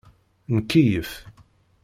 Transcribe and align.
Nkeyyef. 0.55 1.11